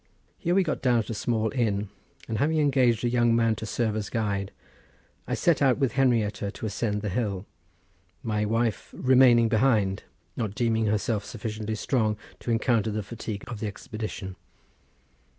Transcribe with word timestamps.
Here 0.39 0.55
we 0.55 0.63
got 0.63 0.81
down 0.81 0.97
at 0.97 1.11
a 1.11 1.13
small 1.13 1.51
inn, 1.53 1.89
and 2.27 2.39
having 2.39 2.57
engaged 2.57 3.03
a 3.03 3.07
young 3.07 3.35
lad 3.37 3.55
to 3.57 3.67
serve 3.67 3.95
as 3.95 4.09
guide, 4.09 4.49
I 5.27 5.35
set 5.35 5.61
out 5.61 5.77
with 5.77 5.91
Henrietta 5.91 6.49
to 6.53 6.65
ascend 6.65 7.03
the 7.03 7.09
hill, 7.09 7.45
my 8.23 8.43
wife 8.43 8.89
remaining 8.97 9.47
behind, 9.47 10.01
not 10.35 10.55
deeming 10.55 10.87
herself 10.87 11.23
sufficiently 11.23 11.75
strong 11.75 12.17
to 12.39 12.49
encounter 12.49 12.89
the 12.89 13.03
fatigue 13.03 13.43
of 13.45 13.59
the 13.59 13.67
expedition. 13.67 14.37